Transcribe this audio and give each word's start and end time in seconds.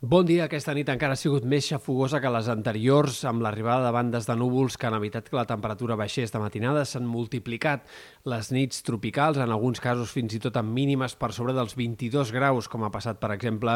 Bon 0.00 0.22
dia. 0.22 0.44
Aquesta 0.44 0.70
nit 0.78 0.86
encara 0.92 1.16
ha 1.16 1.18
sigut 1.18 1.42
més 1.42 1.66
xafogosa 1.66 2.20
que 2.22 2.30
les 2.30 2.46
anteriors, 2.52 3.16
amb 3.26 3.42
l'arribada 3.42 3.82
de 3.82 3.90
bandes 3.96 4.28
de 4.28 4.34
núvols 4.38 4.76
que 4.78 4.86
han 4.86 4.94
evitat 4.94 5.26
que 5.26 5.34
la 5.34 5.42
temperatura 5.50 5.96
baixés 5.98 6.30
de 6.30 6.38
matinada. 6.38 6.84
S'han 6.86 7.02
multiplicat 7.02 7.82
les 8.22 8.52
nits 8.54 8.84
tropicals, 8.86 9.40
en 9.42 9.50
alguns 9.50 9.82
casos 9.82 10.12
fins 10.14 10.36
i 10.36 10.38
tot 10.44 10.54
amb 10.60 10.70
mínimes 10.70 11.16
per 11.18 11.32
sobre 11.34 11.56
dels 11.56 11.74
22 11.74 12.30
graus, 12.30 12.68
com 12.70 12.86
ha 12.86 12.92
passat, 12.94 13.18
per 13.18 13.32
exemple, 13.34 13.74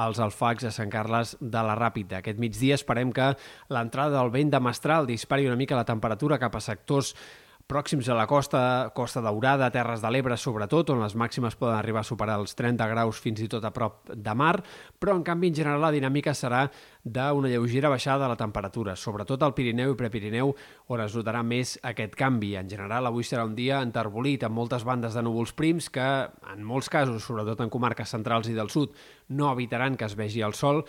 als 0.00 0.22
alfacs 0.24 0.64
a 0.64 0.72
Sant 0.72 0.88
Carles 0.88 1.34
de 1.36 1.66
la 1.68 1.76
Ràpida. 1.76 2.22
Aquest 2.22 2.40
migdia 2.40 2.78
esperem 2.80 3.12
que 3.12 3.34
l'entrada 3.68 4.22
del 4.22 4.32
vent 4.32 4.54
de 4.56 4.62
Mestral 4.64 5.04
dispari 5.04 5.52
una 5.52 5.60
mica 5.60 5.76
la 5.76 5.84
temperatura 5.84 6.40
cap 6.40 6.56
a 6.56 6.64
sectors 6.64 7.12
pròxims 7.68 8.08
a 8.08 8.14
la 8.16 8.26
costa, 8.26 8.60
Costa 8.96 9.20
Daurada, 9.20 9.68
Terres 9.68 10.00
de 10.00 10.08
l'Ebre 10.08 10.38
sobretot, 10.40 10.88
on 10.94 11.02
les 11.02 11.12
màximes 11.20 11.52
poden 11.60 11.76
arribar 11.76 12.00
a 12.00 12.08
superar 12.08 12.38
els 12.40 12.56
30 12.56 12.86
graus 12.88 13.20
fins 13.20 13.42
i 13.44 13.48
tot 13.52 13.66
a 13.68 13.70
prop 13.76 14.08
de 14.08 14.34
mar, 14.34 14.54
però 14.96 15.12
en 15.18 15.24
canvi 15.26 15.50
en 15.50 15.58
general 15.58 15.84
la 15.84 15.90
dinàmica 15.92 16.32
serà 16.32 16.62
d'una 17.04 17.50
lleugera 17.52 17.90
baixada 17.92 18.24
de 18.24 18.30
la 18.32 18.38
temperatura, 18.40 18.94
sobretot 18.96 19.44
al 19.44 19.52
Pirineu 19.52 19.92
i 19.92 19.98
Prepirineu, 20.00 20.54
on 20.88 21.04
es 21.04 21.18
notarà 21.20 21.44
més 21.44 21.74
aquest 21.84 22.16
canvi. 22.16 22.54
En 22.56 22.72
general, 22.72 23.04
avui 23.06 23.28
serà 23.28 23.44
un 23.44 23.52
dia 23.58 23.82
enterbolit 23.84 24.48
amb 24.48 24.56
moltes 24.56 24.88
bandes 24.88 25.12
de 25.12 25.26
núvols 25.28 25.52
prims 25.52 25.90
que, 25.92 26.08
en 26.54 26.64
molts 26.64 26.88
casos, 26.88 27.20
sobretot 27.20 27.60
en 27.60 27.68
comarques 27.68 28.16
centrals 28.16 28.48
i 28.48 28.56
del 28.56 28.72
sud, 28.72 28.96
no 29.28 29.52
evitaran 29.52 30.00
que 30.00 30.08
es 30.08 30.16
vegi 30.16 30.40
el 30.40 30.56
sol, 30.56 30.86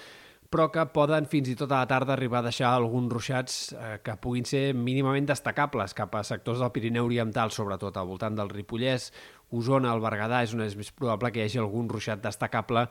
però 0.50 0.66
que 0.74 0.84
poden 0.90 1.28
fins 1.30 1.52
i 1.52 1.56
tot 1.58 1.70
a 1.72 1.84
la 1.84 1.90
tarda 1.90 2.16
arribar 2.16 2.42
a 2.42 2.48
deixar 2.48 2.72
alguns 2.74 3.14
ruixats 3.14 3.58
eh, 3.74 4.00
que 4.02 4.18
puguin 4.22 4.48
ser 4.50 4.74
mínimament 4.74 5.30
destacables 5.30 5.94
cap 5.94 6.16
a 6.18 6.24
sectors 6.26 6.64
del 6.64 6.74
Pirineu 6.74 7.06
Oriental, 7.06 7.54
sobretot 7.54 7.98
al 7.98 8.10
voltant 8.10 8.38
del 8.38 8.50
Ripollès, 8.50 9.12
Osona, 9.54 9.94
el 9.94 10.02
Berguedà, 10.02 10.42
és, 10.46 10.58
una, 10.58 10.66
és 10.66 10.78
més 10.78 10.90
probable 10.92 11.32
que 11.34 11.44
hi 11.44 11.46
hagi 11.48 11.62
algun 11.62 11.90
ruixat 11.90 12.22
destacable 12.26 12.88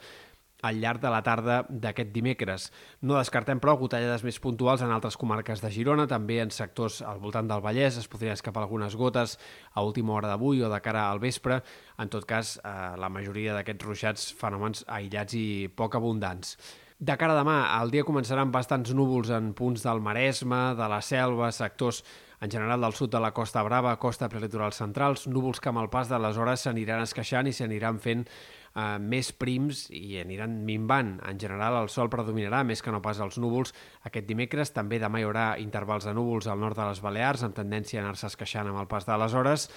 al 0.62 0.81
llarg 0.83 1.03
de 1.03 1.11
la 1.11 1.21
tarda 1.23 1.61
d'aquest 1.69 2.11
dimecres. 2.15 2.71
No 3.03 3.19
descartem, 3.19 3.61
però, 3.62 3.77
gotellades 3.79 4.25
més 4.27 4.41
puntuals 4.43 4.83
en 4.83 4.91
altres 4.95 5.19
comarques 5.19 5.62
de 5.62 5.70
Girona, 5.75 6.09
també 6.11 6.41
en 6.43 6.50
sectors 6.55 7.00
al 7.06 7.20
voltant 7.22 7.50
del 7.50 7.62
Vallès, 7.62 7.98
es 7.98 8.11
podrien 8.11 8.34
escapar 8.34 8.65
algunes 8.65 8.97
gotes 8.98 9.39
a 9.75 9.87
última 9.87 10.17
hora 10.17 10.33
d'avui 10.33 10.62
o 10.62 10.72
de 10.72 10.83
cara 10.83 11.09
al 11.11 11.22
vespre. 11.22 11.61
En 11.98 12.11
tot 12.11 12.27
cas, 12.27 12.59
eh, 12.59 12.75
la 12.98 13.11
majoria 13.11 13.55
d'aquests 13.55 13.87
ruixats 13.87 14.28
fenòmens 14.34 14.84
aïllats 14.87 15.39
i 15.39 15.47
poc 15.75 15.95
abundants. 15.95 16.56
De 16.98 17.14
cara 17.14 17.30
a 17.36 17.38
demà, 17.38 17.58
el 17.78 17.92
dia 17.94 18.02
començarà 18.02 18.42
amb 18.42 18.50
bastants 18.50 18.91
núvols 18.91 19.28
en 19.30 19.52
punts 19.54 19.84
del 19.84 20.00
Maresme, 20.02 20.72
de 20.74 20.86
la 20.91 20.98
Selva, 20.98 21.52
sectors 21.54 22.00
en 22.42 22.50
general 22.50 22.82
del 22.82 22.96
sud 22.98 23.12
de 23.12 23.20
la 23.22 23.30
Costa 23.30 23.62
Brava, 23.62 23.92
costa 24.02 24.27
prelitoral 24.28 24.74
centrals, 24.74 25.28
núvols 25.30 25.60
que 25.62 25.70
amb 25.70 25.78
el 25.78 25.91
pas 25.92 26.10
de 26.10 26.19
les 26.19 26.34
hores 26.34 26.64
s'aniran 26.66 27.04
esqueixant 27.04 27.46
i 27.46 27.52
s'aniran 27.54 28.00
fent 28.02 28.24
eh, 28.26 28.98
més 28.98 29.30
prims 29.30 29.84
i 29.94 30.19
aniran 30.19 30.58
minvant. 30.66 31.14
En 31.30 31.38
general, 31.38 31.78
el 31.84 31.92
sol 31.94 32.10
predominarà 32.10 32.64
més 32.66 32.82
que 32.82 32.91
no 32.91 32.98
pas 33.04 33.22
els 33.22 33.38
núvols. 33.38 33.70
Aquest 34.10 34.26
dimecres 34.26 34.74
també 34.74 34.98
demà 34.98 35.22
hi 35.22 35.28
haurà 35.28 35.46
intervals 35.62 36.10
de 36.10 36.19
núvols 36.19 36.50
al 36.50 36.58
nord 36.58 36.82
de 36.82 36.91
les 36.91 37.02
Balears, 37.04 37.46
amb 37.46 37.54
tendència 37.62 38.02
a 38.02 38.08
anar-se 38.08 38.26
esqueixant 38.26 38.74
amb 38.74 38.82
el 38.82 38.91
pas 38.91 39.06
de 39.06 39.22
les 39.22 39.38
hores, 39.38 39.70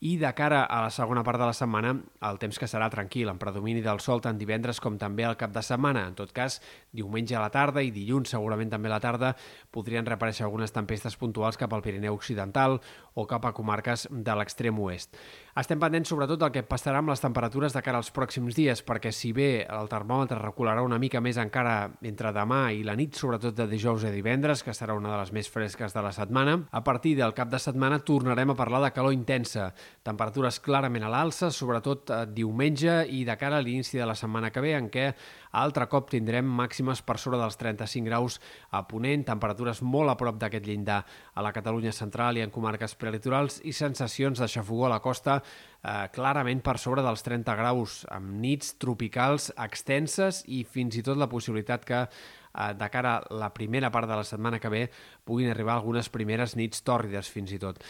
i 0.00 0.16
de 0.20 0.32
cara 0.36 0.64
a 0.64 0.82
la 0.84 0.90
segona 0.90 1.22
part 1.24 1.40
de 1.40 1.46
la 1.48 1.54
setmana, 1.56 1.94
el 2.28 2.38
temps 2.38 2.58
que 2.60 2.68
serà 2.68 2.88
tranquil, 2.92 3.30
amb 3.30 3.40
predomini 3.40 3.80
del 3.84 4.00
sol 4.04 4.20
tant 4.20 4.36
divendres 4.38 4.80
com 4.82 4.98
també 5.00 5.24
al 5.24 5.38
cap 5.40 5.54
de 5.54 5.62
setmana. 5.64 6.06
En 6.10 6.16
tot 6.18 6.32
cas, 6.36 6.60
diumenge 6.92 7.36
a 7.36 7.40
la 7.40 7.50
tarda 7.50 7.82
i 7.84 7.92
dilluns, 7.94 8.30
segurament 8.34 8.70
també 8.72 8.90
a 8.90 8.96
la 8.96 9.00
tarda, 9.00 9.32
podrien 9.72 10.06
reaparèixer 10.06 10.44
algunes 10.44 10.74
tempestes 10.74 11.16
puntuals 11.16 11.56
cap 11.56 11.72
al 11.72 11.84
Pirineu 11.84 12.14
Occidental 12.14 12.80
o 13.16 13.24
cap 13.26 13.46
a 13.48 13.54
comarques 13.56 14.06
de 14.10 14.36
l'extrem 14.36 14.78
oest. 14.84 15.16
Estem 15.56 15.80
pendents 15.80 16.10
sobretot 16.12 16.42
del 16.42 16.52
que 16.52 16.66
passarà 16.68 17.00
amb 17.00 17.08
les 17.08 17.22
temperatures 17.22 17.72
de 17.72 17.80
cara 17.80 17.96
als 18.02 18.12
pròxims 18.12 18.56
dies, 18.58 18.82
perquè 18.84 19.08
si 19.08 19.32
bé 19.32 19.64
el 19.64 19.88
termòmetre 19.88 20.36
recularà 20.42 20.84
una 20.84 20.98
mica 21.00 21.22
més 21.24 21.40
encara 21.40 21.94
entre 22.04 22.34
demà 22.36 22.66
i 22.76 22.84
la 22.84 22.96
nit, 22.98 23.16
sobretot 23.16 23.56
de 23.56 23.64
dijous 23.70 24.04
a 24.04 24.12
divendres, 24.12 24.60
que 24.62 24.76
serà 24.76 24.92
una 24.92 25.14
de 25.14 25.22
les 25.22 25.32
més 25.32 25.48
fresques 25.48 25.96
de 25.96 26.04
la 26.04 26.12
setmana, 26.12 26.58
a 26.70 26.84
partir 26.84 27.14
del 27.16 27.32
cap 27.32 27.48
de 27.48 27.60
setmana 27.62 28.02
tornarem 28.04 28.52
a 28.52 28.58
parlar 28.58 28.82
de 28.84 28.92
calor 28.92 29.16
intensa, 29.16 29.70
temperatures 30.06 30.60
clarament 30.62 31.06
a 31.06 31.10
l'alça, 31.10 31.50
sobretot 31.50 32.10
eh, 32.10 32.20
diumenge 32.30 33.00
i 33.10 33.24
de 33.26 33.36
cara 33.40 33.58
a 33.58 33.64
l'inici 33.64 33.98
de 33.98 34.06
la 34.06 34.14
setmana 34.18 34.52
que 34.54 34.62
ve, 34.62 34.74
en 34.78 34.90
què 34.92 35.08
altre 35.56 35.88
cop 35.90 36.10
tindrem 36.12 36.46
màximes 36.46 37.02
per 37.02 37.16
sobre 37.18 37.40
dels 37.40 37.58
35 37.58 38.06
graus 38.06 38.38
a 38.70 38.84
Ponent, 38.88 39.24
temperatures 39.26 39.82
molt 39.82 40.12
a 40.12 40.16
prop 40.20 40.38
d'aquest 40.40 40.66
llindar 40.68 41.00
a 41.34 41.44
la 41.44 41.52
Catalunya 41.56 41.94
central 41.96 42.36
i 42.38 42.44
en 42.44 42.52
comarques 42.54 42.94
prelitorals 43.00 43.60
i 43.64 43.74
sensacions 43.76 44.42
de 44.42 44.48
xafogó 44.50 44.86
a 44.86 44.94
la 44.96 45.02
costa 45.04 45.40
eh, 45.40 46.08
clarament 46.14 46.62
per 46.64 46.78
sobre 46.82 47.04
dels 47.04 47.24
30 47.26 47.56
graus, 47.58 48.00
amb 48.12 48.36
nits 48.42 48.74
tropicals 48.82 49.50
extenses 49.56 50.42
i 50.46 50.64
fins 50.64 50.98
i 50.98 51.04
tot 51.06 51.18
la 51.18 51.30
possibilitat 51.30 51.86
que 51.88 52.02
eh, 52.04 52.74
de 52.74 52.90
cara 52.90 53.16
a 53.18 53.40
la 53.42 53.52
primera 53.54 53.90
part 53.90 54.08
de 54.08 54.18
la 54.20 54.24
setmana 54.24 54.60
que 54.60 54.72
ve 54.72 54.84
puguin 55.24 55.50
arribar 55.50 55.76
algunes 55.76 56.10
primeres 56.12 56.56
nits 56.56 56.84
tòrrides 56.86 57.30
fins 57.32 57.52
i 57.52 57.60
tot. 57.62 57.82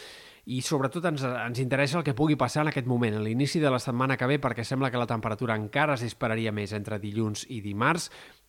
I 0.47 0.61
sobretot 0.63 1.03
ens, 1.09 1.25
ens 1.27 1.59
interessa 1.59 1.97
el 1.99 2.05
que 2.07 2.15
pugui 2.15 2.37
passar 2.39 2.61
en 2.63 2.69
aquest 2.71 2.87
moment, 2.87 3.17
a 3.17 3.23
l'inici 3.23 3.59
de 3.59 3.71
la 3.71 3.81
setmana 3.83 4.15
que 4.15 4.29
ve, 4.31 4.37
perquè 4.39 4.63
sembla 4.63 4.87
que 4.93 5.01
la 5.01 5.07
temperatura 5.09 5.57
encara 5.59 5.97
es 5.97 6.05
dispararia 6.05 6.53
més 6.55 6.71
entre 6.77 7.01
dilluns 7.03 7.43
i 7.51 7.59
dimarts, 7.65 8.07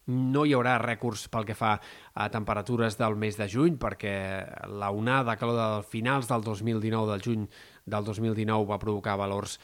no 0.08 0.44
hi 0.46 0.54
haurà 0.54 0.76
rècords 0.78 1.26
pel 1.32 1.44
que 1.48 1.56
fa 1.58 1.72
a 2.14 2.28
temperatures 2.30 2.96
del 3.00 3.18
mes 3.18 3.36
de 3.36 3.48
juny, 3.50 3.80
perquè 3.82 4.14
la 4.78 4.92
onada 4.94 5.32
de 5.32 5.40
calor 5.40 5.58
del 5.58 5.84
finals 5.90 6.30
del 6.30 6.46
2019, 6.46 7.10
del 7.10 7.26
juny 7.26 7.44
del 7.84 8.06
2019, 8.06 8.70
va 8.70 8.78
provocar 8.78 9.18
valors 9.18 9.58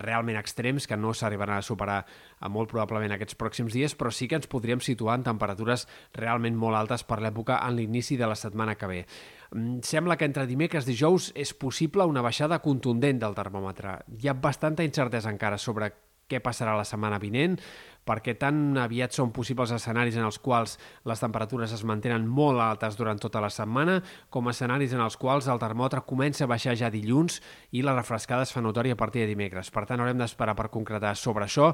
realment 0.00 0.38
extrems 0.38 0.86
que 0.86 0.96
no 0.96 1.12
s'arribaran 1.14 1.58
a 1.58 1.64
superar 1.64 1.98
a 2.40 2.48
molt 2.48 2.70
probablement 2.70 3.12
aquests 3.16 3.36
pròxims 3.38 3.76
dies, 3.76 3.96
però 3.96 4.10
sí 4.10 4.28
que 4.28 4.38
ens 4.40 4.48
podríem 4.50 4.80
situar 4.80 5.18
en 5.18 5.26
temperatures 5.26 5.86
realment 6.14 6.56
molt 6.56 6.78
altes 6.78 7.04
per 7.04 7.20
l'època 7.20 7.60
en 7.66 7.76
l'inici 7.76 8.16
de 8.16 8.28
la 8.28 8.38
setmana 8.38 8.76
que 8.76 8.90
ve. 8.90 9.04
Mm, 9.52 9.82
sembla 9.82 10.16
que 10.16 10.26
entre 10.28 10.46
dimecres 10.46 10.86
i 10.86 10.92
dijous 10.94 11.30
és 11.34 11.54
possible 11.54 12.06
una 12.08 12.24
baixada 12.24 12.62
contundent 12.64 13.20
del 13.20 13.36
termòmetre. 13.36 14.00
Hi 14.18 14.28
ha 14.28 14.34
bastanta 14.34 14.84
incertesa 14.84 15.30
encara 15.30 15.58
sobre 15.58 15.92
què 16.26 16.40
passarà 16.42 16.74
la 16.76 16.86
setmana 16.86 17.20
vinent, 17.22 17.60
perquè 18.06 18.36
tan 18.38 18.78
aviat 18.78 19.14
són 19.16 19.32
possibles 19.34 19.72
escenaris 19.74 20.16
en 20.16 20.26
els 20.28 20.38
quals 20.42 20.76
les 21.08 21.22
temperatures 21.22 21.74
es 21.74 21.84
mantenen 21.84 22.26
molt 22.26 22.62
altes 22.62 22.96
durant 22.96 23.20
tota 23.20 23.42
la 23.42 23.50
setmana, 23.50 23.98
com 24.30 24.48
escenaris 24.52 24.94
en 24.94 25.02
els 25.04 25.18
quals 25.20 25.50
el 25.50 25.60
termòmetre 25.62 26.04
comença 26.06 26.46
a 26.46 26.50
baixar 26.50 26.76
ja 26.78 26.90
dilluns 26.92 27.40
i 27.72 27.82
la 27.82 27.96
refrescada 27.96 28.46
es 28.46 28.54
fa 28.54 28.62
notòria 28.64 28.94
a 28.94 29.00
partir 29.00 29.24
de 29.24 29.32
dimecres. 29.34 29.72
Per 29.74 29.84
tant, 29.86 30.00
haurem 30.00 30.22
d'esperar 30.22 30.56
per 30.56 30.70
concretar 30.70 31.16
sobre 31.18 31.46
això, 31.46 31.72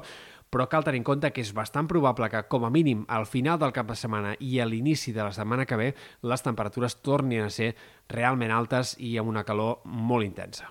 però 0.53 0.67
cal 0.69 0.85
tenir 0.85 1.01
en 1.01 1.07
compte 1.07 1.31
que 1.33 1.41
és 1.41 1.53
bastant 1.53 1.87
probable 1.89 2.29
que, 2.29 2.43
com 2.49 2.65
a 2.65 2.73
mínim, 2.73 3.05
al 3.07 3.25
final 3.25 3.57
del 3.61 3.73
cap 3.73 3.89
de 3.89 3.97
setmana 3.97 4.35
i 4.39 4.59
a 4.59 4.69
l'inici 4.69 5.13
de 5.13 5.23
la 5.23 5.33
setmana 5.33 5.65
que 5.65 5.79
ve, 5.79 5.89
les 6.21 6.45
temperatures 6.45 6.99
tornin 7.01 7.45
a 7.45 7.49
ser 7.53 7.73
realment 8.09 8.53
altes 8.53 8.97
i 8.99 9.17
amb 9.17 9.33
una 9.33 9.45
calor 9.47 9.81
molt 9.85 10.25
intensa. 10.25 10.69